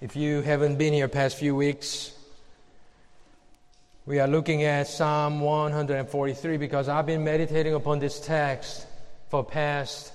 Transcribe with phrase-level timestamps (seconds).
[0.00, 2.12] If you haven't been here past few weeks,
[4.06, 8.86] we are looking at Psalm 143 because I've been meditating upon this text
[9.28, 10.12] for past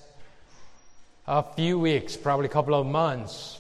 [1.28, 3.60] a few weeks, probably a couple of months.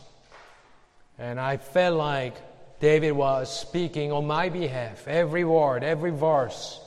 [1.19, 2.35] And I felt like
[2.79, 6.79] David was speaking on my behalf, every word, every verse.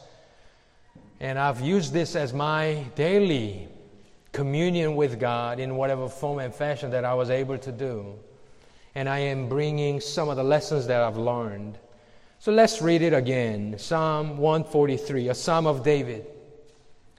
[1.20, 3.68] And I've used this as my daily
[4.32, 8.18] communion with God in whatever form and fashion that I was able to do
[8.96, 11.76] and I am bringing some of the lessons that I've learned.
[12.38, 16.26] So let's read it again Psalm 143, a psalm of David.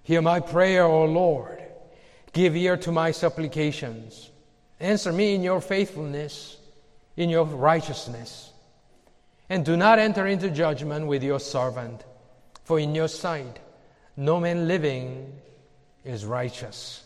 [0.02, 1.62] Hear my prayer, O Lord.
[2.34, 4.32] Give ear to my supplications.
[4.80, 6.58] Answer me in your faithfulness,
[7.16, 8.52] in your righteousness.
[9.48, 12.04] And do not enter into judgment with your servant,
[12.64, 13.60] for in your sight
[14.16, 15.32] no man living
[16.04, 17.04] is righteous.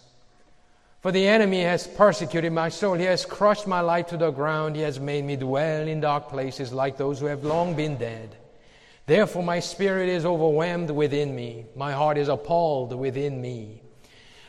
[1.02, 2.94] For the enemy has persecuted my soul.
[2.94, 4.76] He has crushed my life to the ground.
[4.76, 8.36] He has made me dwell in dark places like those who have long been dead.
[9.08, 11.66] Therefore, my spirit is overwhelmed within me.
[11.76, 13.82] My heart is appalled within me.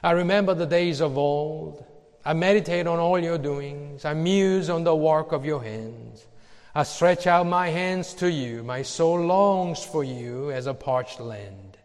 [0.03, 1.87] I remember the days of old.
[2.23, 4.05] I meditate on all your doings.
[4.05, 6.27] I muse on the work of your hands.
[6.75, 8.63] I stretch out my hands to you.
[8.63, 11.79] My soul longs for you as a parched land.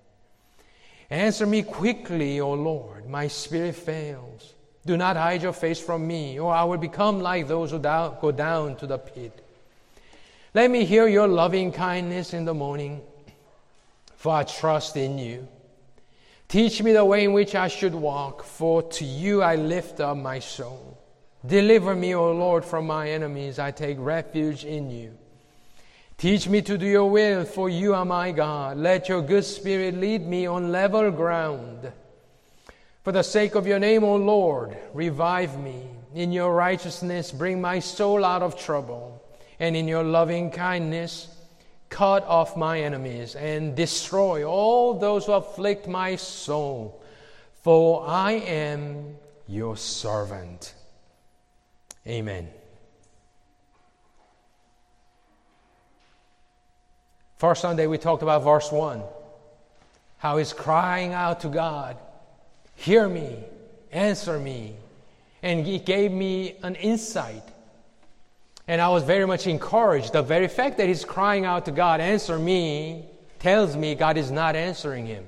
[1.09, 3.09] Answer me quickly, O Lord.
[3.09, 4.55] My spirit fails.
[4.87, 8.31] Do not hide your face from me, or I will become like those who go
[8.33, 9.45] down to the pit.
[10.53, 13.01] Let me hear your loving kindness in the morning,
[14.15, 15.45] for I trust in you.
[16.47, 20.15] Teach me the way in which I should walk, for to you I lift up
[20.15, 20.97] my soul.
[21.45, 23.59] Deliver me, O Lord, from my enemies.
[23.59, 25.17] I take refuge in you.
[26.17, 28.77] Teach me to do your will, for you are my God.
[28.77, 31.91] Let your good spirit lead me on level ground.
[33.07, 35.81] For the sake of your name, O Lord, revive me.
[36.13, 39.23] In your righteousness, bring my soul out of trouble.
[39.61, 41.33] And in your loving kindness,
[41.87, 47.01] cut off my enemies and destroy all those who afflict my soul.
[47.63, 49.15] For I am
[49.47, 50.73] your servant.
[52.05, 52.49] Amen.
[57.37, 59.01] First Sunday, we talked about verse 1
[60.17, 61.95] how he's crying out to God
[62.77, 63.43] Hear me,
[63.91, 64.75] answer me.
[65.43, 67.43] And he gave me an insight.
[68.67, 70.13] And I was very much encouraged.
[70.13, 73.05] The very fact that he's crying out to God, answer me,
[73.39, 75.25] tells me God is not answering him.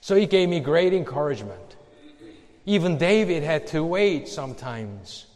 [0.00, 1.76] So he gave me great encouragement.
[2.64, 5.26] Even David had to wait sometimes.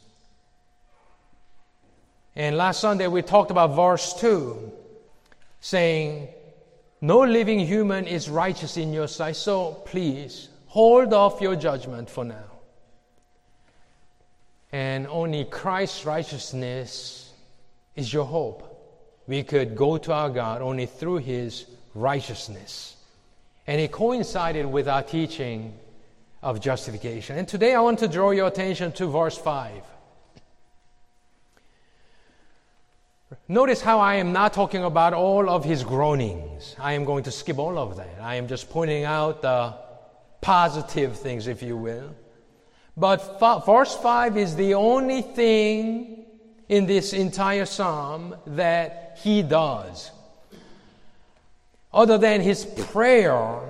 [2.35, 4.73] And last Sunday we talked about verse 2,
[5.61, 6.29] saying,
[7.01, 12.25] no living human is righteous in your sight, so please hold off your judgment for
[12.25, 12.45] now.
[14.73, 17.33] And only Christ's righteousness
[17.97, 18.67] is your hope.
[19.27, 22.97] We could go to our God only through His righteousness.
[23.67, 25.79] And it coincided with our teaching
[26.43, 27.37] of justification.
[27.37, 29.83] And today I want to draw your attention to verse 5.
[33.47, 36.75] Notice how I am not talking about all of his groanings.
[36.79, 38.19] I am going to skip all of that.
[38.21, 39.75] I am just pointing out the
[40.41, 42.15] positive things, if you will.
[42.97, 46.25] But verse 5 is the only thing
[46.69, 50.11] in this entire psalm that he does.
[51.93, 53.61] Other than his prayer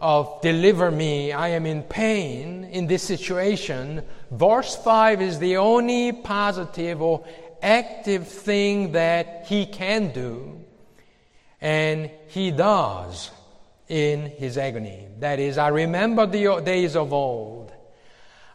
[0.00, 6.12] of deliver me, I am in pain in this situation, verse 5 is the only
[6.12, 7.24] positive or
[7.62, 10.64] active thing that he can do,
[11.60, 13.30] and he does
[13.88, 15.08] in his agony.
[15.20, 17.72] That is, I remember the days of old.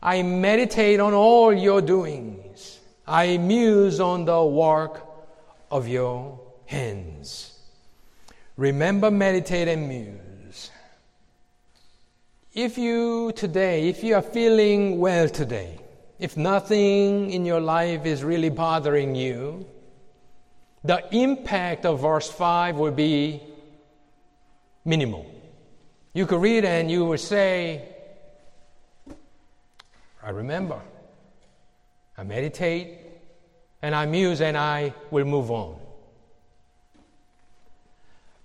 [0.01, 2.79] I meditate on all your doings.
[3.07, 5.05] I muse on the work
[5.71, 7.57] of your hands.
[8.57, 10.71] Remember, meditate, and muse.
[12.53, 15.79] If you today, if you are feeling well today,
[16.19, 19.65] if nothing in your life is really bothering you,
[20.83, 23.41] the impact of verse 5 will be
[24.85, 25.25] minimal.
[26.13, 27.87] You could read and you would say,
[30.21, 30.79] I remember.
[32.17, 32.99] I meditate
[33.81, 35.79] and I muse and I will move on.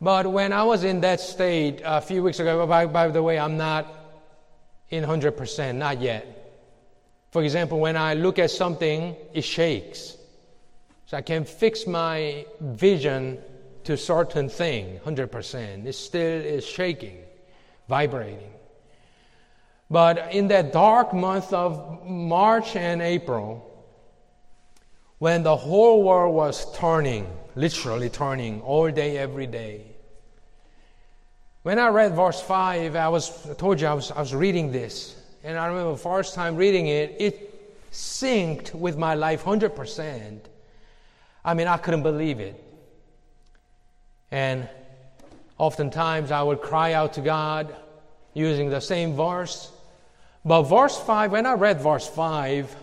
[0.01, 3.39] But when I was in that state a few weeks ago, by, by the way,
[3.39, 3.93] I'm not
[4.91, 6.38] in 100%, not yet.
[7.31, 10.17] For example, when I look at something, it shakes.
[11.07, 13.39] So I can fix my vision
[13.85, 15.87] to certain thing 100%.
[15.87, 17.19] It still is shaking,
[17.89, 18.51] vibrating.
[19.91, 23.65] But in that dark month of March and April,
[25.19, 29.85] when the whole world was turning, literally turning, all day, every day.
[31.63, 34.71] When I read verse 5, I was I told you I was, I was reading
[34.71, 40.41] this, and I remember the first time reading it, it synced with my life 100%.
[41.45, 42.63] I mean, I couldn't believe it.
[44.31, 44.69] And
[45.57, 47.75] oftentimes I would cry out to God
[48.35, 49.73] using the same verse.
[50.45, 52.75] But verse 5, when I read verse 5,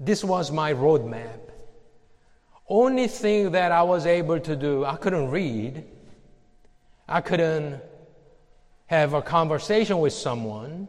[0.00, 1.40] this was my roadmap.
[2.68, 5.84] Only thing that I was able to do, I couldn't read,
[7.08, 7.80] I couldn't
[8.86, 10.88] have a conversation with someone.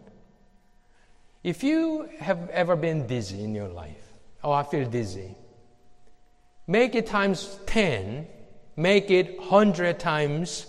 [1.45, 4.01] If you have ever been dizzy in your life,
[4.43, 5.35] oh, I feel dizzy,
[6.65, 8.25] make it times 10,
[8.75, 10.65] make it 100 times,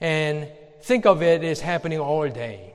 [0.00, 0.48] and
[0.82, 2.74] think of it as happening all day.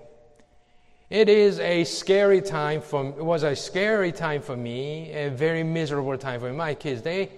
[1.10, 5.62] It is a scary time for it was a scary time for me, a very
[5.62, 6.56] miserable time for me.
[6.56, 7.30] My kids, they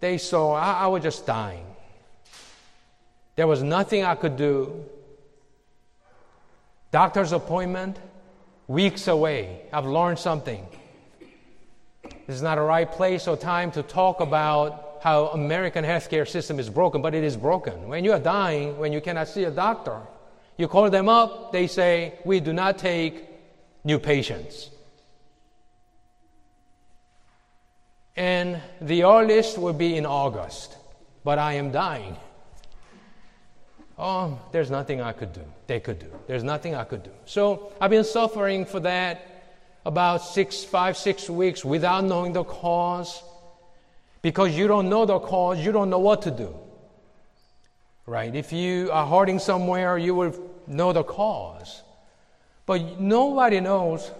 [0.00, 1.64] they saw I, I was just dying.
[3.36, 4.84] There was nothing I could do.
[6.90, 7.98] Doctor's appointment,
[8.66, 9.60] weeks away.
[9.72, 10.66] I've learned something.
[12.26, 16.58] This is not a right place or time to talk about how American healthcare system
[16.58, 17.88] is broken, but it is broken.
[17.88, 20.00] When you are dying, when you cannot see a doctor,
[20.56, 23.26] you call them up, they say, We do not take
[23.84, 24.70] new patients.
[28.16, 30.76] And the earliest will be in August,
[31.24, 32.16] but I am dying.
[33.98, 35.44] Oh, there's nothing I could do.
[35.66, 36.10] They could do.
[36.26, 37.12] There's nothing I could do.
[37.26, 39.52] So I've been suffering for that
[39.86, 43.22] about six, five, six weeks without knowing the cause.
[44.20, 46.56] Because you don't know the cause, you don't know what to do.
[48.06, 48.34] Right?
[48.34, 50.34] If you are hurting somewhere, you will
[50.66, 51.82] know the cause.
[52.66, 54.10] But nobody knows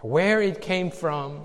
[0.00, 1.42] where it came from,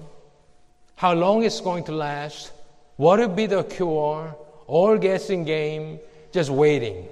[0.95, 2.51] how long it's going to last,
[2.95, 4.35] what will be the cure,
[4.67, 5.99] all guessing game,
[6.31, 7.07] just waiting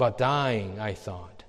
[0.00, 1.44] but dying, I thought.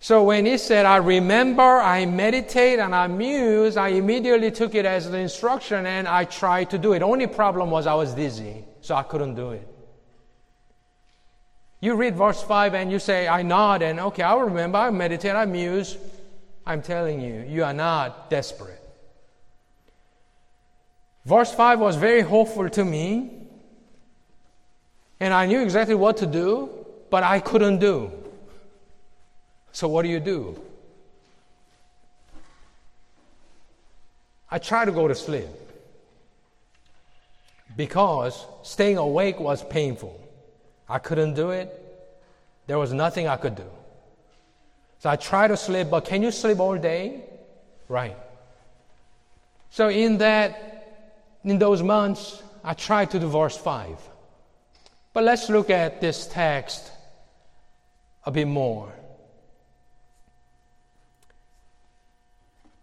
[0.00, 4.84] So when he said, I remember, I meditate, and I muse, I immediately took it
[4.84, 7.02] as an instruction and I tried to do it.
[7.02, 9.68] Only problem was I was dizzy, so I couldn't do it.
[11.78, 15.36] You read verse 5 and you say, I nod and okay, I'll remember, I meditate,
[15.36, 15.96] I muse.
[16.66, 18.82] I'm telling you, you are not desperate.
[21.24, 23.30] Verse 5 was very hopeful to me,
[25.20, 26.79] and I knew exactly what to do
[27.10, 28.12] but I couldn't do.
[29.72, 30.60] So, what do you do?
[34.50, 35.46] I tried to go to sleep
[37.76, 40.20] because staying awake was painful.
[40.88, 41.68] I couldn't do it.
[42.66, 43.70] There was nothing I could do.
[44.98, 47.22] So I tried to sleep, but can you sleep all day?
[47.88, 48.16] Right.
[49.70, 51.08] So in that,
[51.44, 53.96] in those months, I tried to do verse 5.
[55.12, 56.90] But let's look at this text
[58.24, 58.92] a bit more.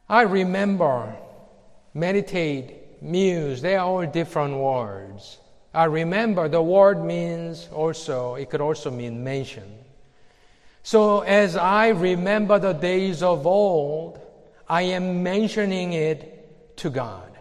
[0.10, 1.16] I remember,
[1.94, 5.40] meditate, muse, they are all different words.
[5.74, 9.78] I remember the word means also, it could also mean mention.
[10.82, 14.20] So as I remember the days of old,
[14.70, 17.38] I am mentioning it to God,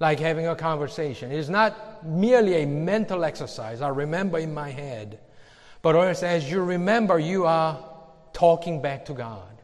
[0.00, 1.30] like having a conversation.
[1.30, 3.80] It's not merely a mental exercise.
[3.80, 5.20] I remember in my head.
[5.82, 7.84] But as you remember, you are
[8.32, 9.62] talking back to God.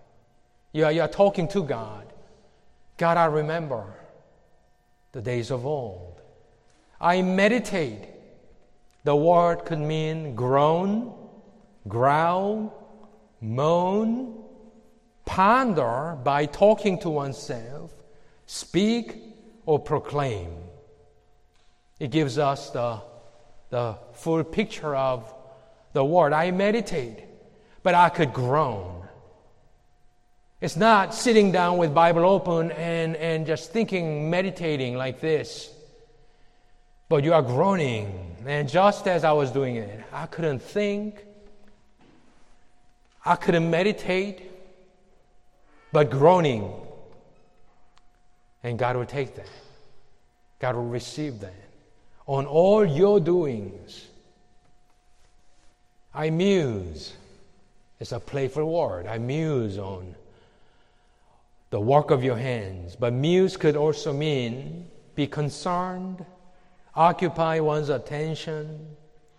[0.73, 2.12] You are, you are talking to God.
[2.97, 3.85] God, I remember
[5.12, 6.21] the days of old.
[7.00, 8.09] I meditate.
[9.02, 11.12] The word could mean groan,
[11.88, 12.73] growl,
[13.40, 14.42] moan,
[15.25, 17.92] ponder by talking to oneself,
[18.47, 19.16] speak,
[19.66, 20.52] or proclaim.
[21.99, 23.00] It gives us the,
[23.71, 25.34] the full picture of
[25.95, 26.35] the word.
[26.35, 27.25] I meditate,
[27.83, 29.09] but I could groan.
[30.61, 35.71] It's not sitting down with Bible open and, and just thinking, meditating like this.
[37.09, 38.37] But you are groaning.
[38.47, 41.25] And just as I was doing it, I couldn't think.
[43.25, 44.51] I couldn't meditate,
[45.93, 46.71] but groaning.
[48.63, 49.49] And God will take that.
[50.59, 51.55] God will receive that.
[52.27, 54.07] On all your doings,
[56.14, 57.14] I muse.
[57.99, 59.06] It's a playful word.
[59.06, 60.14] I muse on
[61.71, 62.94] the work of your hands.
[62.94, 66.25] But muse could also mean be concerned,
[66.94, 68.87] occupy one's attention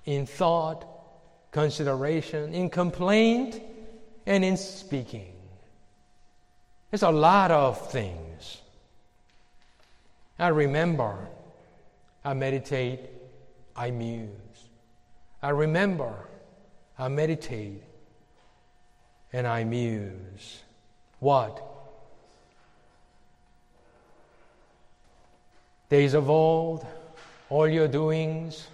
[0.06, 0.86] in thought,
[1.52, 3.62] consideration, in complaint,
[4.26, 5.34] and in speaking.
[6.92, 8.62] There's a lot of things.
[10.38, 11.16] I remember,
[12.24, 13.00] I meditate,
[13.76, 14.30] I muse.
[15.42, 16.14] I remember,
[16.98, 17.84] I meditate,
[19.34, 20.64] and I muse.
[21.20, 21.62] What?
[25.90, 26.86] Days of old,
[27.50, 28.68] all your doings,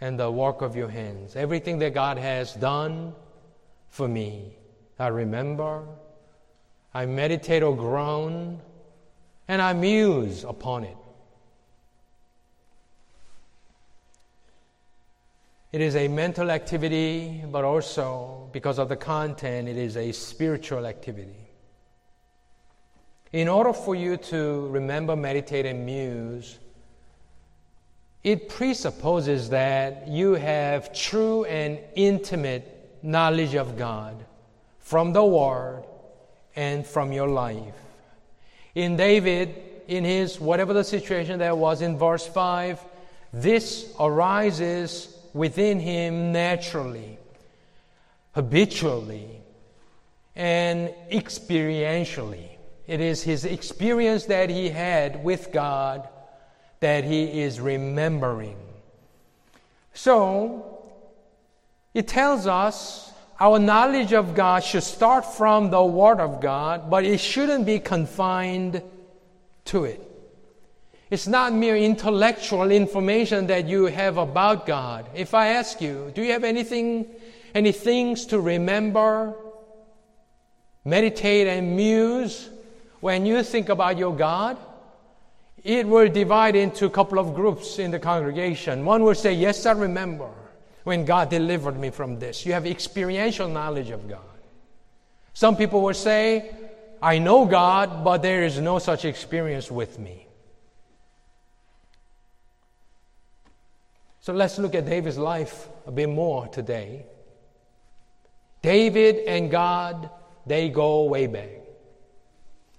[0.00, 1.34] and the work of your hands.
[1.34, 3.14] Everything that God has done
[3.88, 4.52] for me.
[4.98, 5.82] I remember,
[6.92, 8.60] I meditate or groan,
[9.48, 10.96] and I muse upon it.
[15.74, 20.86] It is a mental activity, but also because of the content, it is a spiritual
[20.86, 21.48] activity.
[23.32, 26.60] In order for you to remember, meditate, and muse,
[28.22, 34.24] it presupposes that you have true and intimate knowledge of God
[34.78, 35.82] from the Word
[36.54, 37.74] and from your life.
[38.76, 42.78] In David, in his whatever the situation that was in verse 5,
[43.32, 47.18] this arises within him naturally,
[48.32, 49.42] habitually,
[50.34, 52.48] and experientially.
[52.86, 56.08] It is his experience that he had with God
[56.80, 58.56] that he is remembering.
[59.92, 60.82] So,
[61.92, 67.04] it tells us our knowledge of God should start from the Word of God, but
[67.04, 68.82] it shouldn't be confined
[69.66, 70.13] to it.
[71.10, 75.06] It's not mere intellectual information that you have about God.
[75.14, 77.06] If I ask you, do you have anything,
[77.54, 79.34] any things to remember,
[80.84, 82.48] meditate, and muse
[83.00, 84.56] when you think about your God?
[85.62, 88.84] It will divide into a couple of groups in the congregation.
[88.84, 90.30] One will say, Yes, I remember
[90.84, 92.44] when God delivered me from this.
[92.44, 94.20] You have experiential knowledge of God.
[95.32, 96.54] Some people will say,
[97.02, 100.23] I know God, but there is no such experience with me.
[104.24, 107.04] So let's look at David's life a bit more today.
[108.62, 110.08] David and God,
[110.46, 111.60] they go way back.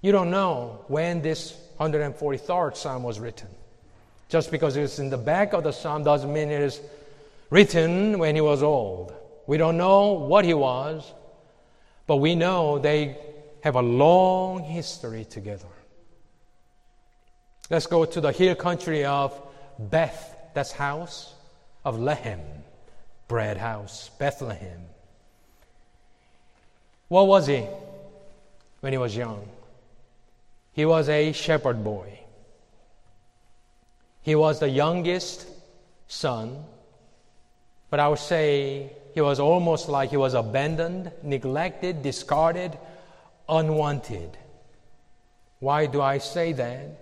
[0.02, 3.48] You don't know when this 143rd Psalm was written.
[4.28, 6.82] Just because it's in the back of the Psalm doesn't mean it is
[7.52, 9.14] written when he was old.
[9.46, 11.14] We don't know what he was,
[12.08, 13.20] but we know they
[13.64, 15.68] have a long history together.
[17.70, 19.40] Let's go to the hill country of
[19.78, 21.34] Beth, that's house,
[21.86, 22.42] of Lehem,
[23.30, 24.82] bread house, Bethlehem.
[27.08, 27.66] What was he
[28.82, 29.48] when he was young?
[30.74, 32.20] He was a shepherd boy.
[34.24, 35.48] He was the youngest
[36.08, 36.66] son
[37.96, 42.78] but I would say he was almost like he was abandoned, neglected, discarded,
[43.48, 44.38] unwanted.
[45.60, 47.00] Why do I say that?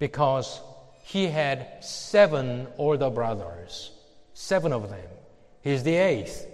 [0.00, 0.60] Because
[1.08, 3.92] he had seven older brothers,
[4.34, 5.08] seven of them.
[5.62, 6.46] He's the eighth.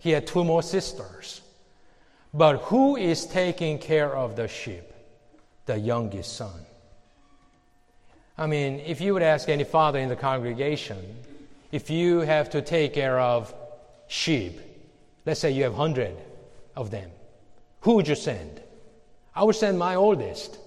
[0.00, 1.40] He had two more sisters.
[2.34, 4.82] But who is taking care of the sheep?
[5.66, 6.60] The youngest son.
[8.36, 10.98] I mean, if you would ask any father in the congregation,
[11.70, 13.54] if you have to take care of
[14.08, 14.60] sheep,
[15.24, 16.16] let's say you have 100
[16.74, 17.12] of them,
[17.82, 18.60] who would you send?
[19.36, 20.58] I would send my oldest.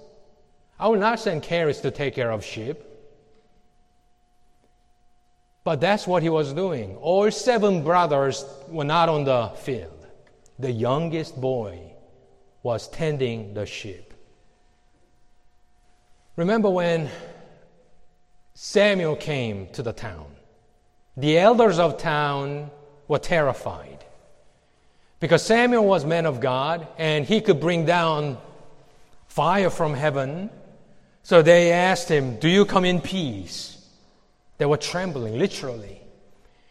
[0.79, 2.77] I would not send Caris to take care of sheep.
[5.63, 6.95] But that's what he was doing.
[6.97, 10.07] All seven brothers were not on the field.
[10.59, 11.79] The youngest boy
[12.63, 14.13] was tending the sheep.
[16.35, 17.09] Remember when
[18.53, 20.25] Samuel came to the town?
[21.15, 22.71] The elders of town
[23.07, 24.03] were terrified
[25.19, 28.37] because Samuel was man of God and he could bring down
[29.27, 30.49] fire from heaven.
[31.21, 33.72] So they asked him, Do you come in peace?
[34.63, 35.99] They were trembling, literally.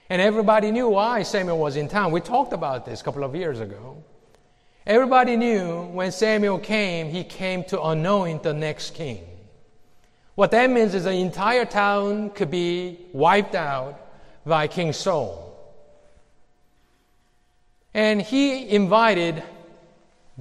[0.08, 2.11] And everybody knew why Samuel was in town.
[2.11, 4.02] We talked about this a couple of years ago.
[4.87, 9.22] Everybody knew when Samuel came, he came to anoint the next king.
[10.37, 14.00] What that means is the entire town could be wiped out
[14.46, 15.54] by King Saul.
[17.92, 19.42] And he invited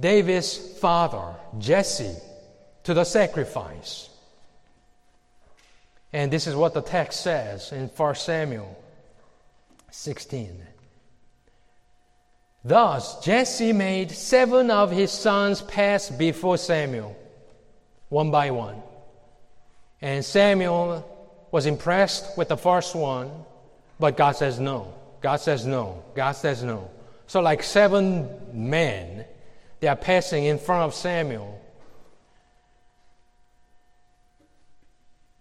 [0.00, 2.16] David's father, Jesse,
[2.84, 4.08] to the sacrifice.
[6.12, 8.78] And this is what the text says in 1 Samuel
[9.90, 10.62] 16.
[12.64, 17.16] Thus, Jesse made seven of his sons pass before Samuel,
[18.08, 18.82] one by one.
[20.00, 21.08] And Samuel
[21.50, 23.30] was impressed with the first one
[24.02, 24.92] but God says no.
[25.20, 26.02] God says no.
[26.16, 26.90] God says no.
[27.28, 29.24] So, like seven men,
[29.78, 31.61] they are passing in front of Samuel.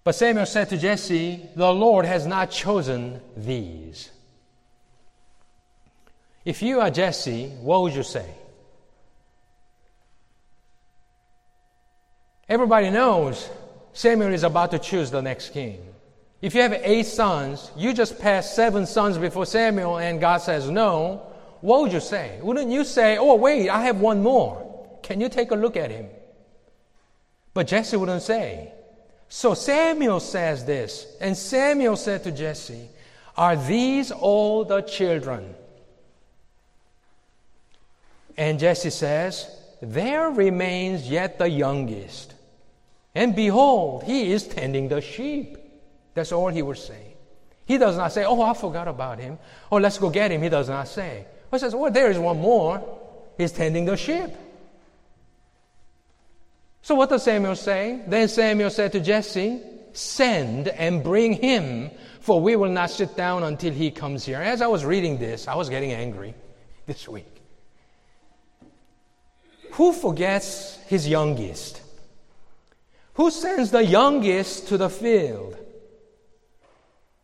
[0.03, 4.09] But Samuel said to Jesse, The Lord has not chosen these.
[6.43, 8.25] If you are Jesse, what would you say?
[12.49, 13.49] Everybody knows
[13.93, 15.85] Samuel is about to choose the next king.
[16.41, 20.69] If you have eight sons, you just passed seven sons before Samuel and God says
[20.69, 21.27] no,
[21.61, 22.39] what would you say?
[22.41, 24.97] Wouldn't you say, oh, wait, I have one more?
[25.03, 26.07] Can you take a look at him?
[27.53, 28.73] But Jesse wouldn't say.
[29.33, 32.89] So Samuel says this, and Samuel said to Jesse,
[33.37, 35.55] Are these all the children?
[38.35, 39.49] And Jesse says,
[39.81, 42.33] There remains yet the youngest.
[43.15, 45.57] And behold, he is tending the sheep.
[46.13, 47.15] That's all he would say.
[47.65, 49.39] He does not say, Oh, I forgot about him.
[49.71, 50.41] Oh, let's go get him.
[50.41, 51.25] He does not say.
[51.49, 52.83] He says, Well, there is one more.
[53.37, 54.31] He's tending the sheep.
[56.81, 58.01] So what does Samuel say?
[58.07, 59.61] Then Samuel said to Jesse,
[59.93, 64.41] Send and bring him, for we will not sit down until he comes here.
[64.41, 66.33] As I was reading this, I was getting angry
[66.85, 67.41] this week.
[69.73, 71.81] Who forgets his youngest?
[73.15, 75.57] Who sends the youngest to the field?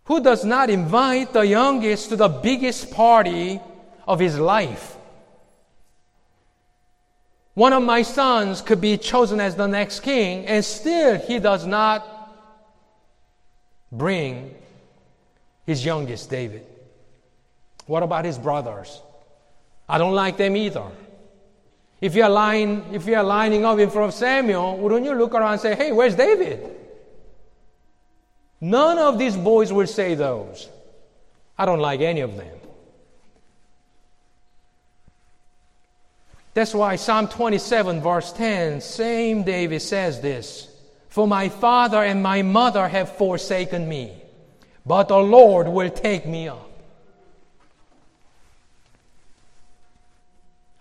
[0.06, 3.60] Who does not invite the youngest to the biggest party
[4.08, 4.97] of his life?
[7.58, 11.66] One of my sons could be chosen as the next king, and still he does
[11.66, 12.06] not
[13.92, 14.54] bring
[15.66, 16.64] his youngest, David.
[17.88, 19.02] What about his brothers?
[19.90, 20.84] I don't like them either.
[22.00, 25.54] If you're, lying, if you're lining up in front of Samuel, wouldn't you look around
[25.54, 26.76] and say, hey, where's David?
[28.62, 30.70] None of these boys will say those.
[31.58, 32.56] I don't like any of them.
[36.58, 40.68] That's why Psalm 27, verse 10, same David says this
[41.08, 44.12] For my father and my mother have forsaken me,
[44.84, 46.68] but the Lord will take me up.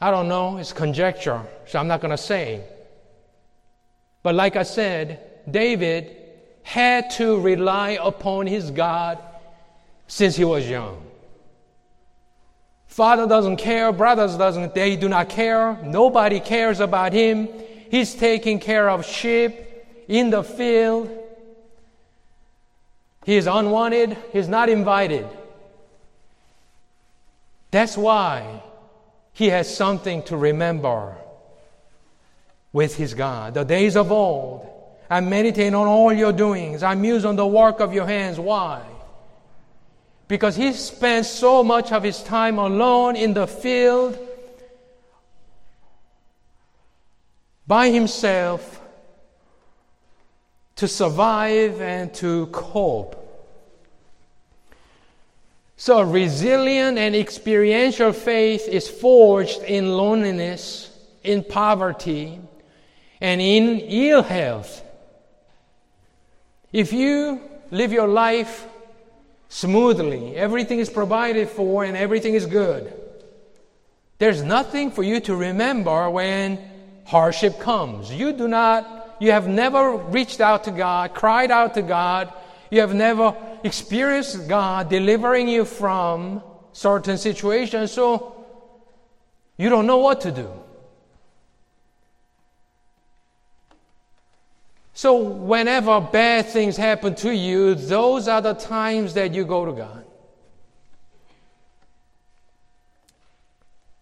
[0.01, 2.65] I don't know, it's conjecture, so I'm not going to say.
[4.23, 6.17] But like I said, David
[6.63, 9.19] had to rely upon his God
[10.07, 11.06] since he was young.
[12.97, 15.79] Father doesn't care, brothers doesn't, they do not care.
[15.85, 17.47] Nobody cares about him.
[17.91, 19.55] He's taking care of sheep
[20.09, 21.11] in the field.
[23.27, 25.29] He is unwanted, he's not invited.
[27.71, 28.63] That's why
[29.35, 31.19] he has something to remember
[32.73, 33.53] with his God.
[33.53, 34.73] The days of old.
[35.11, 36.83] I meditate on all your doings.
[36.83, 38.41] I muse on the work of your hands.
[38.41, 38.81] Why?
[40.29, 44.19] Because he spends so much of his time alone in the field
[47.67, 48.81] by himself
[50.77, 53.23] to survive and to cope.
[55.79, 60.91] So, resilient and experiential faith is forged in loneliness,
[61.23, 62.41] in poverty,
[63.21, 64.83] and in ill health.
[66.73, 68.67] If you live your life
[69.49, 70.37] smoothly.
[70.37, 72.93] Everything is provided for and everything is good.
[74.19, 76.59] There's nothing for you to remember when
[77.05, 78.13] hardship comes.
[78.13, 82.33] You do not, you have never reached out to God, cried out to God.
[82.71, 88.45] You have never experienced God delivering you from certain situations, so
[89.57, 90.51] you don't know what to do.
[94.97, 99.73] So, whenever bad things happen to you, those are the times that you go to
[99.73, 100.07] God.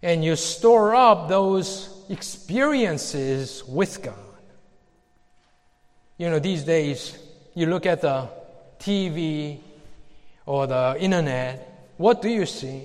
[0.04, 4.14] And you store up those experiences with God.
[6.16, 7.18] You know, these days,
[7.54, 8.28] you look at the
[8.78, 9.58] TV
[10.46, 12.84] or the internet, what do you see?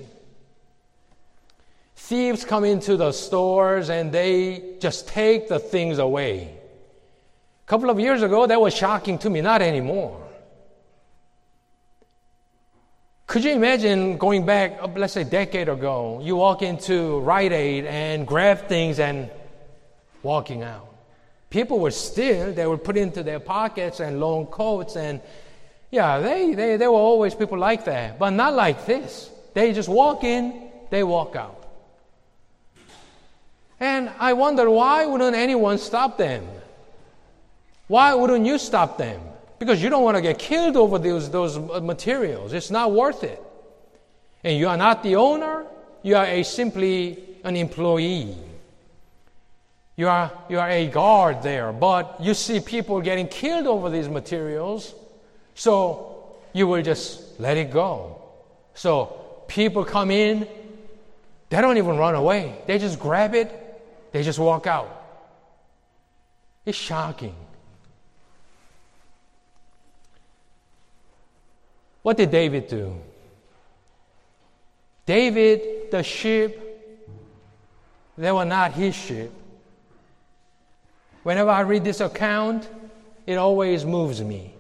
[1.96, 6.59] Thieves come into the stores and they just take the things away
[7.70, 10.20] couple of years ago, that was shocking to me, not anymore.
[13.28, 17.52] Could you imagine going back, uh, let's say, a decade ago, you walk into Rite
[17.52, 19.30] Aid and grab things and
[20.24, 20.88] walking out?
[21.52, 25.22] People were still, they were put into their pockets and long coats, and
[25.92, 29.30] yeah, they, they, there were always people like that, but not like this.
[29.54, 31.68] They just walk in, they walk out.
[33.80, 36.48] And I wonder why wouldn't anyone stop them?
[37.90, 39.20] Why wouldn't you stop them?
[39.58, 42.54] Because you don't want to get killed over those, those materials.
[42.54, 43.42] It's not worth it.
[44.44, 45.66] And you are not the owner,
[46.04, 48.36] you are a simply an employee.
[49.96, 54.08] You are, you are a guard there, but you see people getting killed over these
[54.08, 54.94] materials,
[55.56, 58.22] so you will just let it go.
[58.76, 60.48] So people come in,
[61.50, 62.62] they don't even run away.
[62.68, 63.52] They just grab it,
[64.12, 64.96] they just walk out.
[66.68, 67.36] It's shocking.
[72.02, 72.96] What did David do?
[75.06, 76.58] David, the sheep,
[78.18, 79.32] they were not his sheep.
[81.24, 82.70] Whenever I read this account,
[83.26, 84.54] it always moves me.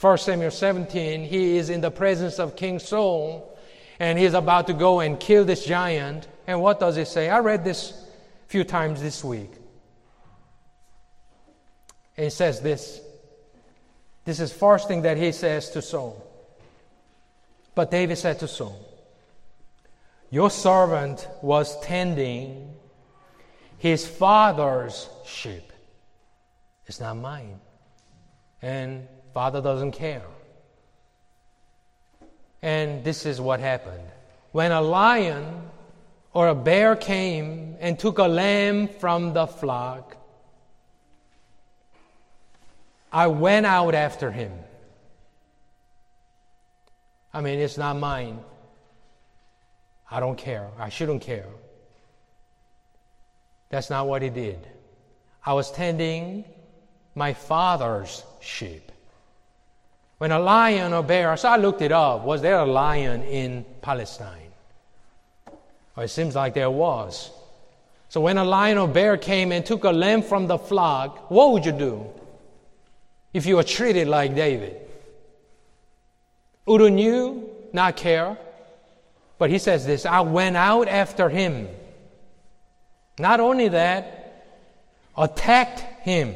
[0.00, 3.56] 1 Samuel 17, he is in the presence of King Saul
[3.98, 6.26] and he's about to go and kill this giant.
[6.46, 7.30] And what does it say?
[7.30, 9.50] I read this a few times this week.
[12.16, 13.00] And it says this.
[14.24, 16.22] This is first thing that he says to Saul.
[17.74, 18.78] But David said to Saul,
[20.30, 22.74] Your servant was tending
[23.78, 25.72] his father's sheep.
[26.86, 27.60] It's not mine.
[28.62, 30.22] And father doesn't care.
[32.62, 34.08] And this is what happened.
[34.52, 35.44] When a lion
[36.32, 40.16] or a bear came and took a lamb from the flock,
[43.12, 44.52] I went out after him.
[47.34, 48.38] I mean, it's not mine.
[50.08, 50.68] I don't care.
[50.78, 51.48] I shouldn't care.
[53.70, 54.64] That's not what he did.
[55.44, 56.44] I was tending
[57.16, 58.92] my father's sheep.
[60.18, 63.64] When a lion or bear, so I looked it up, was there a lion in
[63.82, 64.52] Palestine?
[65.96, 67.32] Well, it seems like there was.
[68.08, 71.52] So when a lion or bear came and took a lamb from the flock, what
[71.52, 72.06] would you do
[73.32, 74.83] if you were treated like David?
[76.66, 78.38] Wouldn't not care?
[79.38, 81.68] But he says this I went out after him.
[83.18, 84.46] Not only that,
[85.16, 86.34] attacked him.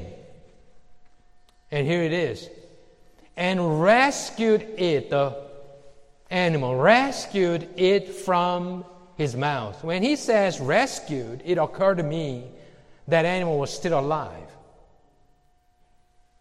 [1.70, 2.48] And here it is
[3.38, 5.32] and rescued it, the
[6.28, 8.84] animal, rescued it from
[9.16, 9.82] his mouth.
[9.84, 12.50] When he says rescued, it occurred to me
[13.06, 14.50] that animal was still alive.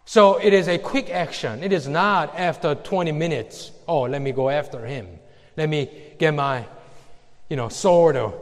[0.07, 1.61] So it is a quick action.
[1.61, 5.05] It is not after 20 minutes, oh, let me go after him.
[5.57, 6.63] Let me get my,
[7.49, 8.33] you know, sword or,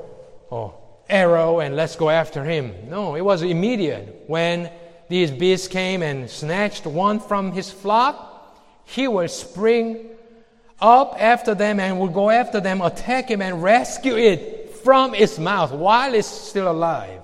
[0.52, 0.76] or
[1.10, 2.72] arrow and let's go after him.
[2.88, 4.26] No, it was immediate.
[4.28, 4.70] When
[5.10, 10.10] these beasts came and snatched one from his flock, he will spring
[10.80, 15.40] up after them and will go after them, attack him, and rescue it from its
[15.40, 17.22] mouth while it's still alive.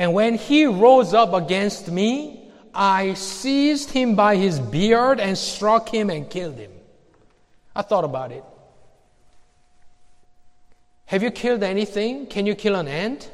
[0.00, 5.90] And when he rose up against me, I seized him by his beard and struck
[5.90, 6.70] him and killed him.
[7.76, 8.42] I thought about it.
[11.04, 12.26] Have you killed anything?
[12.28, 13.30] Can you kill an ant?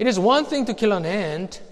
[0.00, 1.62] It is one thing to kill an ant,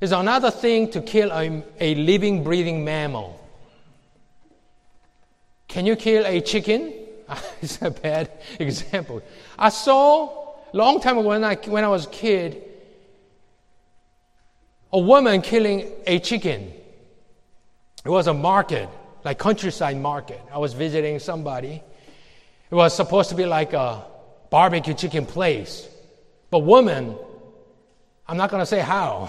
[0.00, 3.38] it's another thing to kill a, a living, breathing mammal.
[5.68, 6.92] Can you kill a chicken?
[7.62, 9.22] it's a bad example.
[9.56, 12.62] I saw long time ago when I, when I was a kid
[14.92, 16.72] a woman killing a chicken.
[18.04, 18.88] It was a market,
[19.24, 20.40] like countryside market.
[20.52, 21.82] I was visiting somebody.
[22.70, 24.04] It was supposed to be like a
[24.50, 25.88] barbecue chicken place.
[26.50, 27.16] But woman,
[28.26, 29.28] I'm not going to say how.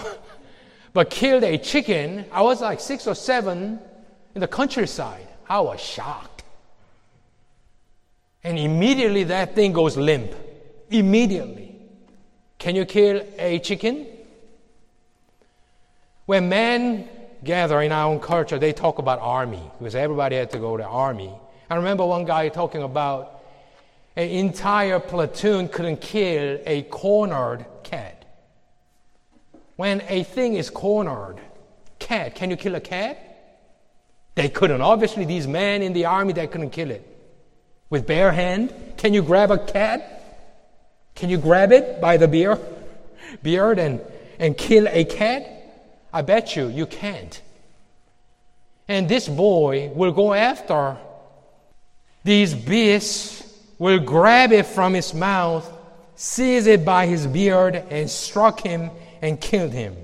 [0.94, 2.26] but killed a chicken.
[2.32, 3.80] I was like six or seven
[4.36, 5.28] in the countryside.
[5.48, 6.44] I was shocked.
[8.44, 10.34] And immediately that thing goes limp.
[10.90, 11.76] Immediately.
[12.58, 14.06] Can you kill a chicken?
[16.26, 17.08] When men
[17.44, 20.84] gather in our own culture, they talk about army because everybody had to go to
[20.84, 21.34] army.
[21.70, 23.42] I remember one guy talking about
[24.16, 28.26] an entire platoon couldn't kill a cornered cat.
[29.76, 31.38] When a thing is cornered,
[32.00, 33.18] cat, can you kill a cat?
[34.36, 34.82] They couldn't.
[34.82, 37.06] Obviously, these men in the army, they couldn't kill it.
[37.90, 40.19] With bare hand, can you grab a cat?
[41.20, 42.62] Can you grab it by the beard,
[43.44, 44.00] beard and,
[44.40, 45.46] and kill a cat?
[46.14, 47.42] I bet you, you can't.
[48.88, 50.96] And this boy will go after
[52.24, 53.44] these beasts,
[53.78, 55.70] will grab it from his mouth,
[56.16, 58.90] seize it by his beard, and struck him
[59.22, 59.98] and killed him.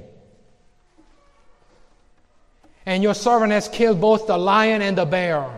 [2.86, 5.49] And your servant has killed both the lion and the bear.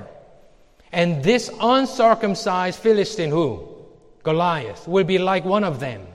[0.92, 3.67] And this uncircumcised Philistine, who?
[4.28, 6.06] Goliath, will be like one of them.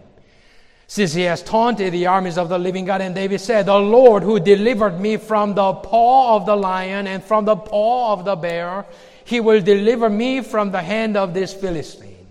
[0.86, 4.22] Since he has taunted the armies of the living God, and David said, The Lord
[4.22, 8.36] who delivered me from the paw of the lion and from the paw of the
[8.36, 8.84] bear,
[9.24, 12.26] he will deliver me from the hand of this Philistine.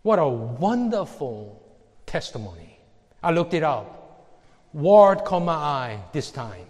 [0.00, 1.62] What a wonderful
[2.06, 2.78] testimony.
[3.22, 4.24] I looked it up.
[4.72, 6.64] Word caught my eye this time.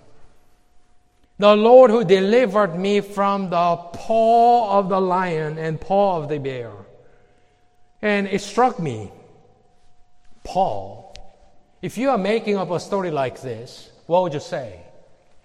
[1.38, 6.38] The Lord who delivered me from the paw of the lion and paw of the
[6.38, 6.72] bear.
[8.02, 9.10] And it struck me,
[10.44, 11.14] Paul,
[11.82, 14.80] if you are making up a story like this, what would you say?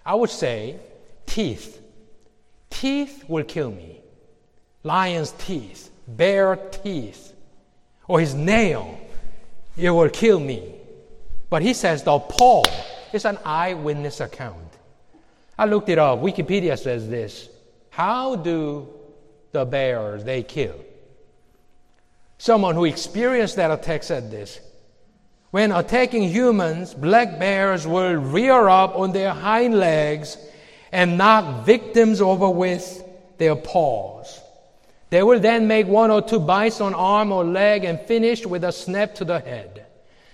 [0.04, 0.78] I would say,
[1.26, 1.82] teeth.
[2.70, 4.00] Teeth will kill me.
[4.82, 7.34] Lion's teeth, bear teeth,
[8.06, 8.98] or his nail,
[9.76, 10.74] it will kill me.
[11.50, 12.62] But he says the paw
[13.12, 14.56] is an eyewitness account.
[15.58, 16.20] I looked it up.
[16.20, 17.48] Wikipedia says this.
[17.90, 18.88] How do
[19.52, 20.76] the bears they kill?
[22.38, 24.60] Someone who experienced that attack said this.
[25.50, 30.36] When attacking humans, black bears will rear up on their hind legs
[30.92, 33.02] and knock victims over with
[33.38, 34.40] their paws.
[35.08, 38.64] They will then make one or two bites on arm or leg and finish with
[38.64, 39.86] a snap to the head.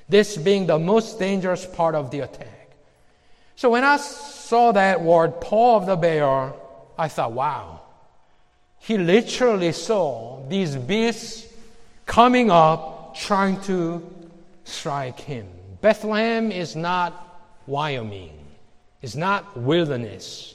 [0.08, 2.70] This being the most dangerous part of the attack.
[3.54, 6.52] So when I saw that word, paw of the bear,
[6.98, 7.80] I thought, wow.
[8.78, 11.46] He literally saw these beasts
[12.06, 14.02] coming up trying to
[14.64, 15.46] strike him.
[15.80, 17.28] Bethlehem is not
[17.66, 18.38] Wyoming,
[19.00, 20.54] it's not wilderness.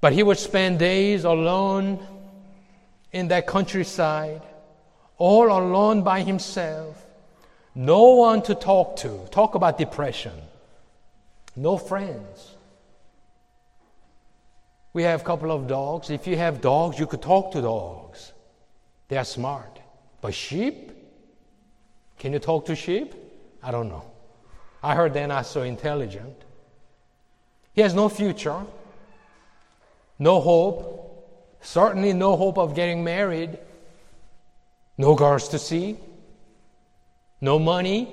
[0.00, 2.06] But he would spend days alone
[3.12, 4.42] in that countryside,
[5.16, 7.04] all alone by himself,
[7.74, 9.20] no one to talk to.
[9.30, 10.32] Talk about depression.
[11.54, 12.56] No friends.
[14.92, 16.10] We have a couple of dogs.
[16.10, 18.32] If you have dogs, you could talk to dogs.
[19.06, 19.77] They are smart.
[20.20, 20.92] But sheep?
[22.18, 23.14] Can you talk to sheep?
[23.62, 24.04] I don't know.
[24.82, 26.36] I heard they're not so intelligent.
[27.72, 28.64] He has no future,
[30.18, 33.58] no hope, certainly no hope of getting married,
[34.96, 35.96] no girls to see,
[37.40, 38.08] no money.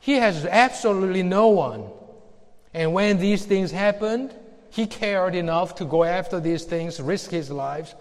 [0.00, 1.84] He has absolutely no one.
[2.74, 4.34] And when these things happened,
[4.70, 7.94] he cared enough to go after these things, risk his lives.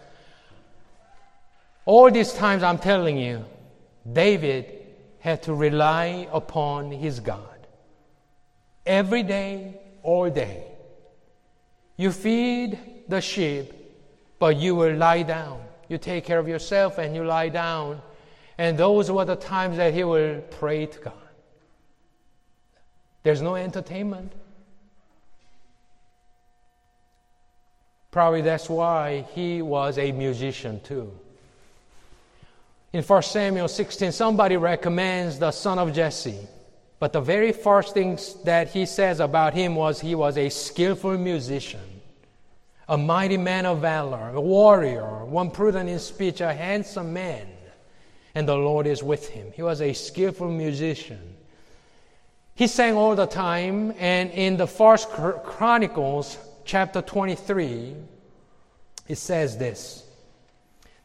[1.88, 3.46] All these times, I'm telling you,
[4.12, 4.66] David
[5.20, 7.66] had to rely upon his God.
[8.86, 10.66] Every day, all day.
[11.96, 13.74] You feed the sheep,
[14.38, 15.62] but you will lie down.
[15.88, 18.02] You take care of yourself and you lie down.
[18.58, 21.14] And those were the times that he will pray to God.
[23.24, 24.34] There's no entertainment.
[28.12, 31.18] Probably that's why he was a musician too.
[32.94, 36.48] In 1 Samuel 16, somebody recommends the son of Jesse.
[37.00, 41.18] But the very first thing that he says about him was he was a skillful
[41.18, 42.02] musician,
[42.88, 47.48] a mighty man of valor, a warrior, one prudent in speech, a handsome man,
[48.34, 49.52] and the Lord is with him.
[49.54, 51.36] He was a skillful musician.
[52.56, 57.96] He sang all the time, and in the First Chronicles, chapter 23,
[59.08, 60.07] it says this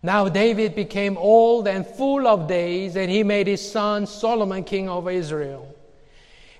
[0.03, 4.89] Now David became old and full of days, and he made his son Solomon king
[4.89, 5.73] over Israel.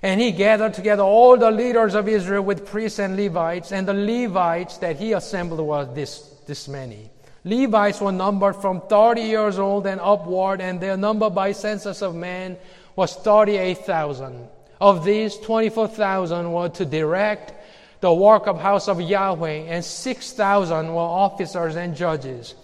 [0.01, 3.93] And he gathered together all the leaders of Israel with priests and Levites, and the
[3.93, 7.09] Levites that he assembled was this, this many.
[7.43, 12.15] Levites were numbered from 30 years old and upward, and their number by census of
[12.15, 12.57] men
[12.95, 14.47] was 38,000.
[14.79, 17.53] Of these, 24,000 were to direct
[17.99, 22.55] the work of house of Yahweh, and 6,000 were officers and judges,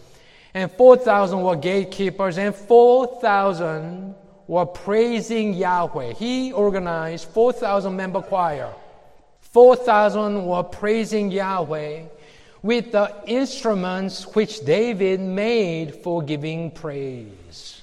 [0.60, 4.16] and 4,000 were gatekeepers, and 4,000
[4.48, 6.14] were praising Yahweh.
[6.14, 8.74] He organized 4,000 member choir.
[9.42, 12.04] 4,000 were praising Yahweh
[12.62, 17.82] with the instruments which David made for giving praise.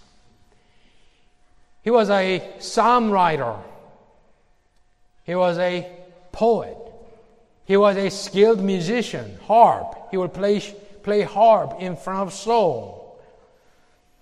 [1.83, 3.57] He was a psalm writer.
[5.25, 5.91] He was a
[6.33, 6.77] poet.
[7.65, 10.11] He was a skilled musician, harp.
[10.11, 10.63] He would play,
[11.07, 13.17] play harp in front of Saul.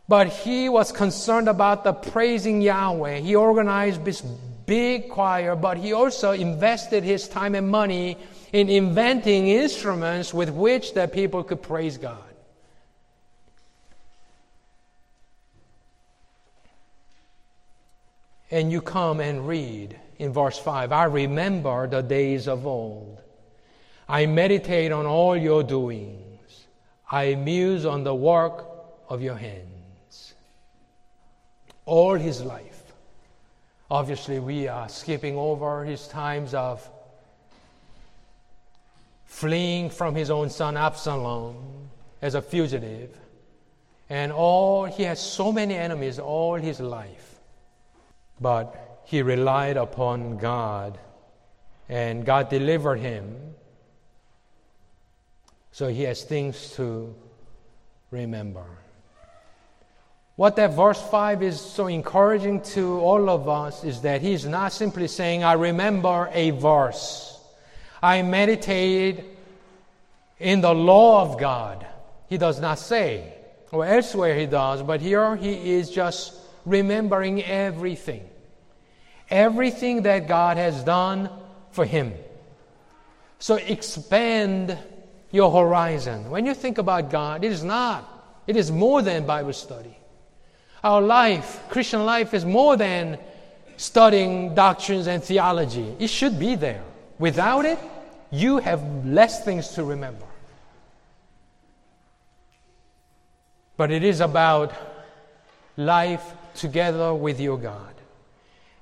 [0.07, 3.21] But he was concerned about the praising Yahweh.
[3.21, 8.19] He organized this big choir, but he also invested his time and money
[8.53, 12.19] in inventing instruments with which the people could praise God.
[18.51, 23.19] And you come and read in verse 5 I remember the days of old
[24.07, 26.24] I meditate on all your doings.
[27.11, 28.67] I muse on the work
[29.09, 30.35] of your hands.
[31.87, 32.83] All his life.
[33.91, 36.89] Obviously, we are skipping over his times of
[39.27, 41.57] fleeing from his own son Absalom
[42.23, 43.17] as a fugitive.
[44.09, 47.31] And all he has so many enemies all his life.
[48.41, 50.99] but he relied upon God,
[51.89, 53.55] and God delivered him.
[55.75, 57.13] So he has things to
[58.13, 58.63] remember.
[60.37, 64.73] What that verse 5 is so encouraging to all of us is that he's not
[64.73, 67.41] simply saying, I remember a verse.
[68.01, 69.25] I meditated
[70.39, 71.85] in the law of God.
[72.29, 73.35] He does not say,
[73.73, 76.35] or elsewhere he does, but here he is just
[76.65, 78.31] remembering everything.
[79.29, 81.31] Everything that God has done
[81.73, 82.15] for him.
[83.41, 84.79] So expand
[85.35, 86.31] your horizon.
[86.31, 88.09] When you think about God, it is not,
[88.47, 89.99] it is more than Bible study.
[90.85, 93.19] Our life, Christian life, is more than
[93.77, 95.93] studying doctrines and theology.
[95.99, 96.85] It should be there.
[97.19, 97.81] Without it,
[98.31, 100.25] you have less things to remember.
[103.77, 104.73] But it is about
[105.77, 106.23] life
[106.55, 107.95] together with your God.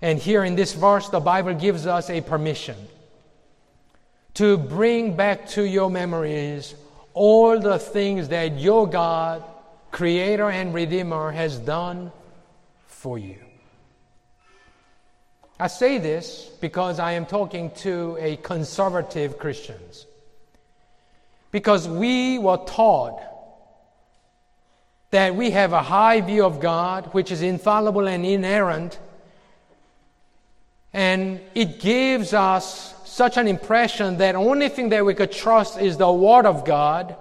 [0.02, 2.76] And here in this verse, the Bible gives us a permission
[4.34, 6.74] to bring back to your memories
[7.14, 9.44] all the things that your God
[9.90, 12.10] Creator and Redeemer has done
[12.86, 13.36] for you.
[15.60, 20.06] I say this because I am talking to a conservative Christians.
[21.50, 23.20] Because we were taught
[25.10, 28.98] that we have a high view of God, which is infallible and inerrant,
[30.94, 35.98] and it gives us such an impression that only thing that we could trust is
[35.98, 37.14] the Word of God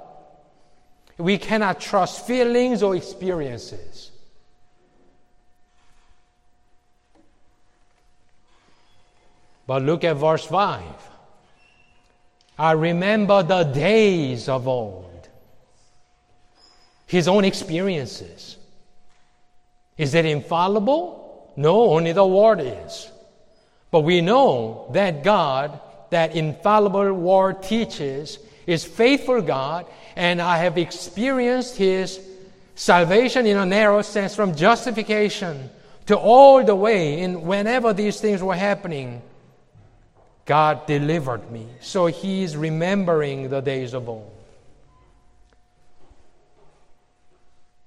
[1.17, 4.11] we cannot trust feelings or experiences.
[9.67, 10.81] But look at verse 5.
[12.57, 15.29] I remember the days of old,
[17.05, 18.57] his own experiences.
[19.97, 21.51] Is it infallible?
[21.55, 23.11] No, only the word is.
[23.91, 30.77] But we know that God, that infallible word teaches, is faithful God, and I have
[30.77, 32.19] experienced His
[32.75, 35.69] salvation in a narrow sense from justification
[36.05, 39.21] to all the way in whenever these things were happening.
[40.45, 41.67] God delivered me.
[41.81, 44.31] So He is remembering the days of old.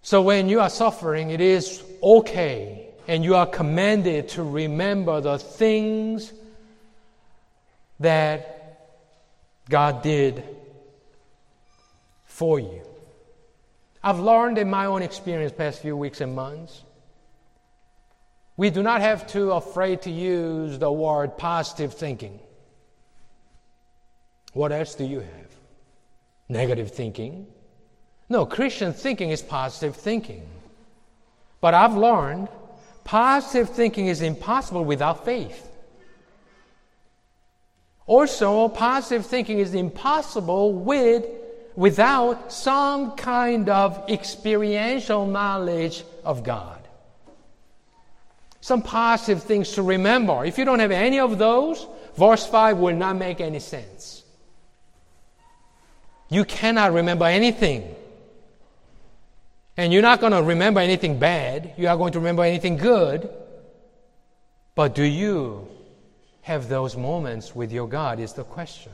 [0.03, 5.38] So when you are suffering, it is okay, and you are commanded to remember the
[5.38, 6.33] things
[8.01, 8.55] that
[9.69, 10.43] God did
[12.25, 12.83] for you.
[14.03, 16.83] I've learned in my own experience past few weeks and months.
[18.57, 22.38] We do not have to afraid to use the word positive thinking.
[24.53, 25.51] What else do you have?
[26.49, 27.47] Negative thinking?
[28.29, 30.47] No, Christian thinking is positive thinking.
[31.61, 32.49] But I've learned
[33.05, 35.71] positive thinking is impossible without faith.
[38.07, 41.25] Also, positive thinking is impossible with
[41.77, 46.81] without some kind of experiential knowledge of God.
[48.61, 50.45] Some positive things to remember.
[50.45, 51.87] If you don't have any of those,
[52.17, 54.23] verse 5 will not make any sense.
[56.29, 57.95] You cannot remember anything.
[59.76, 61.74] And you're not going to remember anything bad.
[61.76, 63.28] You are going to remember anything good.
[64.74, 65.68] But do you
[66.42, 68.20] have those moments with your God?
[68.20, 68.92] Is the question.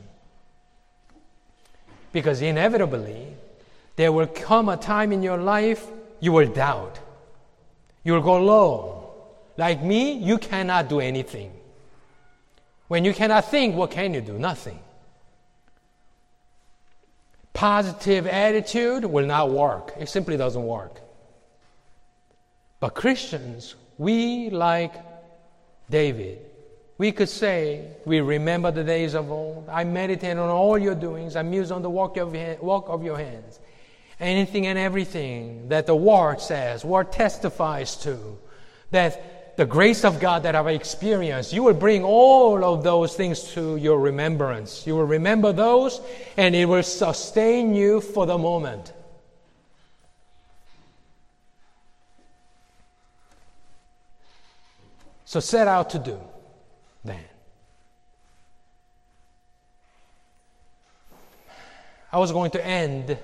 [2.11, 3.27] Because inevitably,
[3.95, 5.85] there will come a time in your life
[6.19, 6.99] you will doubt.
[8.03, 9.13] You will go low.
[9.57, 11.51] Like me, you cannot do anything.
[12.87, 14.37] When you cannot think, what can you do?
[14.37, 14.79] Nothing.
[17.53, 19.93] Positive attitude will not work.
[19.99, 21.01] It simply doesn't work.
[22.79, 24.93] But Christians, we like
[25.89, 26.39] David,
[26.97, 29.67] we could say, We remember the days of old.
[29.69, 31.35] I meditate on all your doings.
[31.35, 33.59] I muse on the work of, of your hands.
[34.19, 38.37] Anything and everything that the Word says, Word testifies to,
[38.91, 43.43] that the grace of God that I've experienced, you will bring all of those things
[43.53, 44.87] to your remembrance.
[44.87, 45.99] You will remember those,
[46.37, 48.93] and it will sustain you for the moment.
[55.25, 56.19] So set out to do
[57.05, 57.23] then.
[62.11, 63.17] I was going to end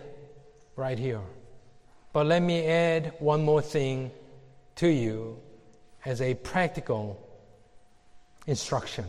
[0.77, 1.21] right here,
[2.13, 4.11] but let me add one more thing
[4.75, 5.41] to you
[6.07, 7.19] as a practical
[8.47, 9.03] instruction.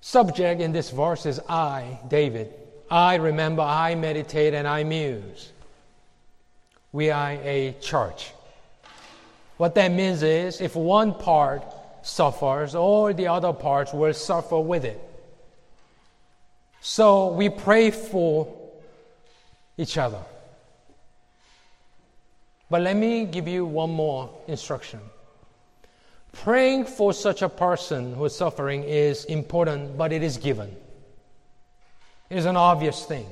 [0.00, 2.54] Subject in this verse is I, David.
[2.88, 5.50] I remember, I meditate, and I muse.
[6.92, 8.30] We are a church.
[9.56, 11.64] What that means is if one part
[12.02, 15.00] suffers, all the other parts will suffer with it.
[16.80, 18.46] So we pray for
[19.76, 20.22] each other.
[22.70, 25.00] But let me give you one more instruction.
[26.32, 30.74] Praying for such a person who is suffering is important, but it is given.
[32.28, 33.26] It is an obvious thing.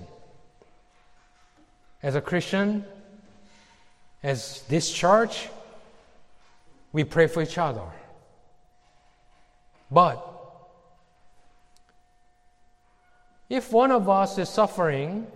[2.03, 2.85] As a Christian,
[4.23, 5.49] as this church,
[6.93, 7.85] we pray for each other.
[9.91, 10.25] But
[13.49, 15.27] if one of us is suffering,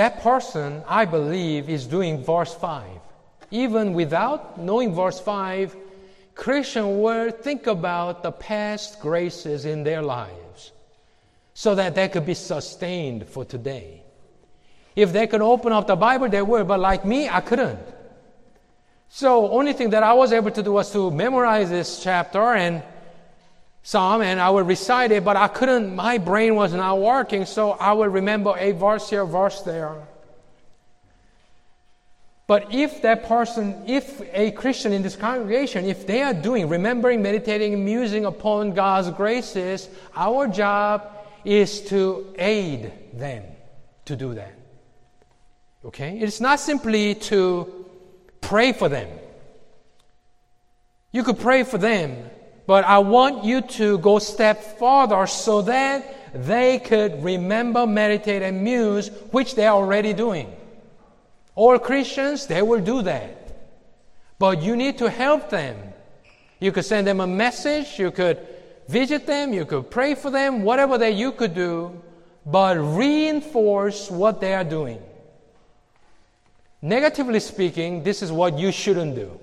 [0.00, 2.88] that person, I believe, is doing verse 5.
[3.50, 5.76] Even without knowing verse 5,
[6.34, 10.72] Christian will think about the past graces in their lives
[11.52, 14.02] so that they could be sustained for today.
[14.96, 17.84] If they could open up the Bible, they would, but like me, I couldn't.
[19.10, 22.82] So only thing that I was able to do was to memorize this chapter and
[23.82, 27.72] Psalm and I would recite it, but I couldn't, my brain was not working, so
[27.72, 29.94] I would remember a verse here, verse there.
[32.46, 37.22] But if that person, if a Christian in this congregation, if they are doing, remembering,
[37.22, 41.08] meditating, musing upon God's graces, our job
[41.44, 43.44] is to aid them
[44.06, 44.52] to do that.
[45.84, 46.18] Okay?
[46.18, 47.86] It's not simply to
[48.40, 49.08] pray for them.
[51.12, 52.28] You could pray for them,
[52.70, 58.62] but I want you to go step further so that they could remember, meditate, and
[58.62, 60.54] muse, which they are already doing.
[61.56, 63.58] All Christians, they will do that.
[64.38, 65.78] But you need to help them.
[66.60, 68.38] You could send them a message, you could
[68.86, 72.00] visit them, you could pray for them, whatever that you could do,
[72.46, 75.02] but reinforce what they are doing.
[76.80, 79.40] Negatively speaking, this is what you shouldn't do.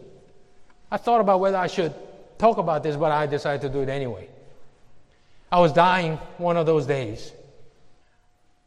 [0.89, 1.93] I thought about whether I should
[2.37, 4.27] talk about this, but I decided to do it anyway.
[5.51, 7.31] I was dying one of those days,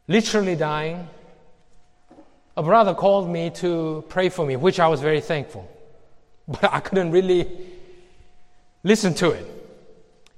[0.07, 1.07] literally dying
[2.57, 5.69] a brother called me to pray for me, which I was very thankful.
[6.47, 7.47] But I couldn't really
[8.83, 9.47] listen to it.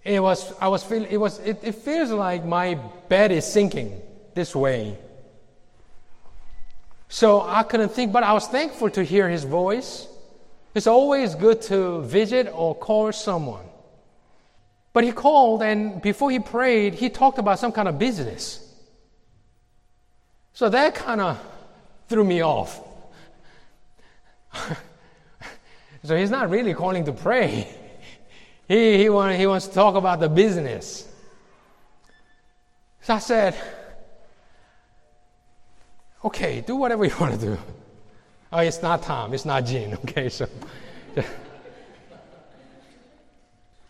[0.04, 2.76] It was, I was feel, it was, it, it feels like my
[3.08, 4.00] bed is sinking
[4.36, 4.98] this way.
[7.08, 10.08] So I couldn't think, but I was thankful to hear his voice.
[10.76, 13.66] It's always good to visit or call someone.
[14.92, 18.60] But he called, and before he prayed, he talked about some kind of business.
[20.54, 21.40] So that kind of
[22.08, 22.80] threw me off.
[26.04, 27.68] so he's not really calling to pray.
[28.66, 31.06] He, he, want, he wants to talk about the business.
[33.02, 33.62] So I said,
[36.24, 37.58] okay, do whatever you want to do.
[38.56, 39.98] Oh, it's not Tom, it's not Gene.
[40.06, 40.48] Okay, so.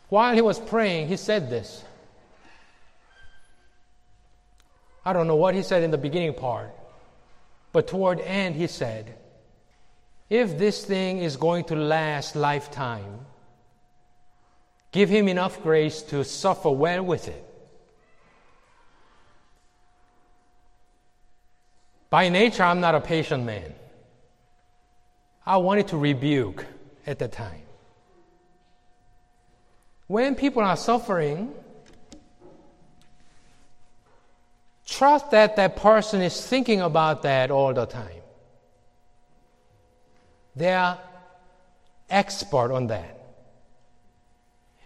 [0.08, 1.84] While he was praying, he said this.
[5.06, 6.70] I don't know what he said in the beginning part.
[7.74, 9.18] But toward end, he said,
[10.30, 13.26] if this thing is going to last lifetime,
[14.92, 17.44] give him enough grace to suffer well with it.
[22.10, 23.74] By nature, I'm not a patient man.
[25.46, 26.66] I wanted to rebuke
[27.06, 27.62] at the time.
[30.08, 31.54] When people are suffering,
[34.86, 38.22] Trust that that person is thinking about that all the time.
[40.56, 41.00] They are
[42.10, 43.20] expert on that.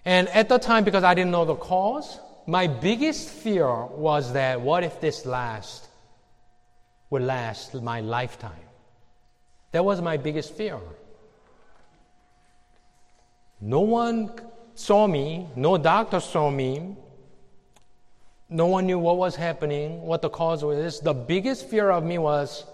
[0.05, 4.61] And at the time, because I didn't know the cause, my biggest fear was that
[4.61, 5.89] what if this last
[7.09, 8.66] would last my lifetime?
[9.77, 10.79] That was my biggest fear.
[13.61, 14.31] No one
[14.73, 16.95] saw me, no doctor saw me,
[18.49, 20.99] no one knew what was happening, what the cause was.
[20.99, 22.65] The biggest fear of me was,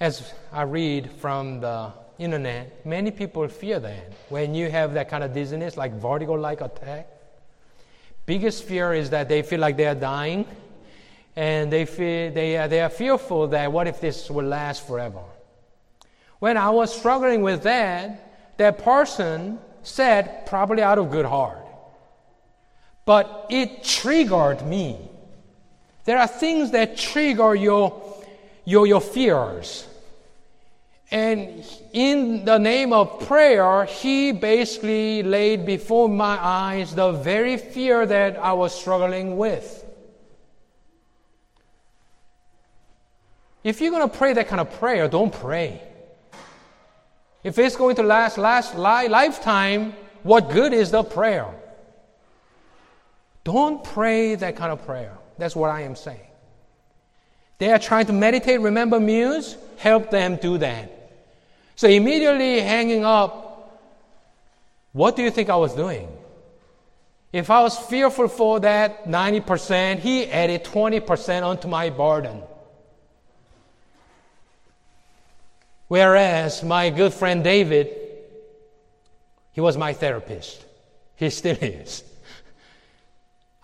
[0.00, 4.14] as I read from the internet, many people fear that.
[4.30, 7.08] When you have that kind of dizziness, like vertigo like attack,
[8.24, 10.46] biggest fear is that they feel like they are dying
[11.36, 15.20] and they, feel, they, are, they are fearful that what if this will last forever.
[16.38, 21.64] When I was struggling with that, that person said, probably out of good heart,
[23.04, 24.98] but it triggered me.
[26.04, 28.02] There are things that trigger your,
[28.64, 29.86] your, your fears.
[31.10, 38.04] And in the name of prayer, he basically laid before my eyes the very fear
[38.04, 39.84] that I was struggling with.
[43.62, 45.80] If you're going to pray that kind of prayer, don't pray.
[47.46, 49.94] If it's going to last last li- lifetime,
[50.24, 51.46] what good is the prayer?
[53.44, 55.16] Don't pray that kind of prayer.
[55.38, 56.26] That's what I am saying.
[57.58, 60.90] They are trying to meditate, remember muse, help them do that.
[61.76, 63.80] So immediately hanging up,
[64.92, 66.08] what do you think I was doing?
[67.32, 72.42] If I was fearful for that 90%, he added 20% onto my burden.
[75.88, 77.94] Whereas my good friend David,
[79.52, 80.64] he was my therapist.
[81.14, 82.02] He still is.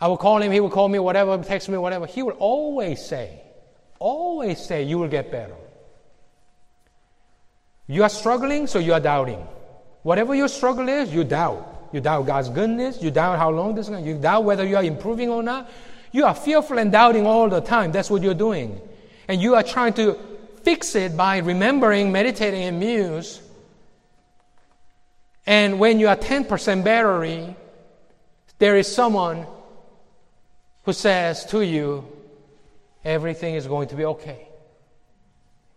[0.00, 2.06] I would call him, he would call me, whatever, text me, whatever.
[2.06, 3.40] He would always say,
[3.98, 5.54] always say, you will get better.
[7.86, 9.46] You are struggling, so you are doubting.
[10.02, 11.88] Whatever your struggle is, you doubt.
[11.92, 13.02] You doubt God's goodness.
[13.02, 15.42] You doubt how long this is going to You doubt whether you are improving or
[15.42, 15.70] not.
[16.10, 17.92] You are fearful and doubting all the time.
[17.92, 18.80] That's what you're doing.
[19.28, 20.18] And you are trying to
[20.62, 23.40] fix it by remembering, meditating, and muse.
[25.46, 27.56] And when you are 10% battery,
[28.58, 29.46] there is someone
[30.84, 32.04] who says to you,
[33.04, 34.48] everything is going to be okay.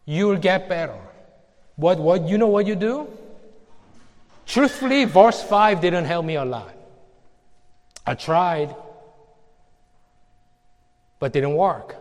[0.05, 0.99] You will get better.
[1.75, 3.07] What, what, you know what you do?
[4.45, 6.73] Truthfully, verse 5 didn't help me a lot.
[8.05, 8.75] I tried,
[11.17, 11.95] but didn't work.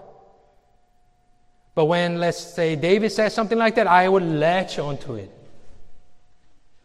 [1.75, 5.31] But when, let's say, David says something like that, I would latch onto it.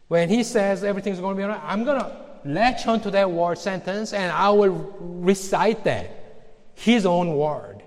[0.08, 3.30] When he says everything's going to be all right, I'm going to latch onto that
[3.30, 6.10] word sentence and I will recite that,
[6.74, 7.82] his own word.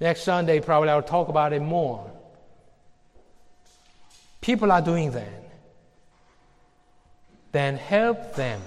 [0.00, 2.10] Next Sunday, probably I'll talk about it more.
[4.40, 5.52] People are doing that.
[7.52, 8.60] Then help them.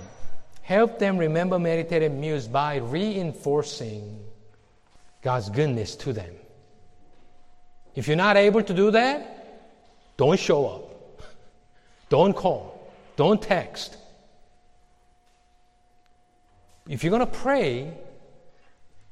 [0.61, 4.23] Help them remember, meditate, and muse by reinforcing
[5.21, 6.33] God's goodness to them.
[7.95, 9.33] If you're not able to do that,
[10.17, 11.21] don't show up.
[12.09, 12.91] Don't call.
[13.15, 13.97] Don't text.
[16.87, 17.93] If you're going to pray,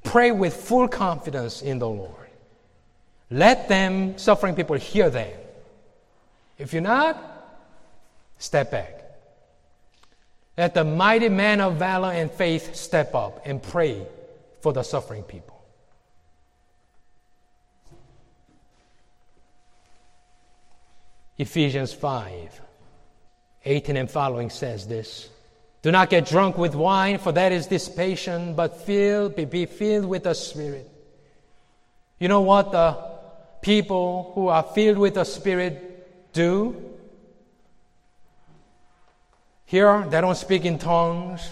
[0.04, 2.16] pray with full confidence in the Lord.
[3.30, 5.64] Let them, suffering people, hear that.
[6.58, 7.18] If you're not,
[8.38, 9.02] step back.
[10.58, 14.06] Let the mighty man of valor and faith step up and pray
[14.60, 15.51] for the suffering people.
[21.42, 22.62] Ephesians 5
[23.66, 25.28] 18 and following says this
[25.82, 30.06] Do not get drunk with wine, for that is dissipation, but fill, be, be filled
[30.06, 30.88] with the Spirit.
[32.20, 32.96] You know what the
[33.64, 36.76] people who are filled with the Spirit do?
[39.66, 41.50] Here, they don't speak in tongues,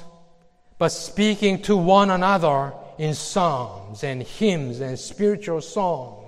[0.77, 6.18] but speaking to one another in psalms and hymns and spiritual songs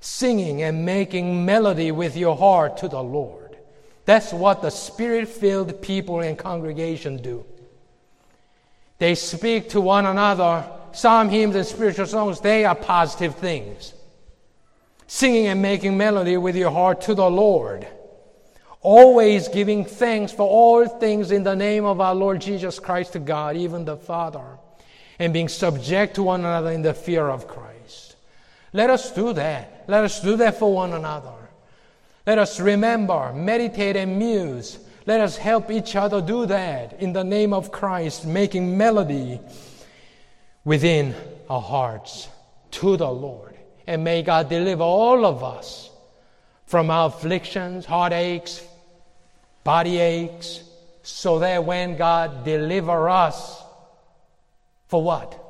[0.00, 3.56] singing and making melody with your heart to the Lord.
[4.04, 7.44] That's what the spirit filled people in congregation do.
[8.98, 10.64] They speak to one another.
[10.92, 13.92] Psalm hymns and spiritual songs, they are positive things.
[15.06, 17.86] Singing and making melody with your heart to the Lord.
[18.80, 23.18] Always giving thanks for all things in the name of our Lord Jesus Christ to
[23.18, 24.58] God, even the Father,
[25.18, 28.16] and being subject to one another in the fear of Christ.
[28.72, 29.75] Let us do that.
[29.88, 31.32] Let us do that for one another.
[32.26, 34.78] Let us remember, meditate, and muse.
[35.06, 39.40] Let us help each other do that in the name of Christ, making melody
[40.64, 41.14] within
[41.48, 42.28] our hearts
[42.72, 43.56] to the Lord.
[43.86, 45.90] And may God deliver all of us
[46.66, 48.66] from our afflictions, heartaches,
[49.62, 50.64] body aches,
[51.04, 53.62] so that when God deliver us,
[54.88, 55.40] for what?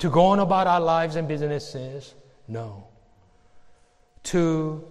[0.00, 2.12] To go on about our lives and businesses,
[2.48, 2.87] no.
[4.24, 4.84] To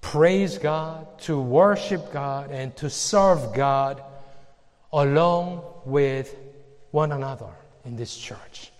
[0.00, 4.02] praise God, to worship God, and to serve God
[4.92, 6.34] along with
[6.90, 7.50] one another
[7.84, 8.70] in this church.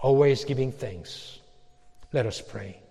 [0.00, 1.38] Always giving thanks.
[2.12, 2.83] Let us pray.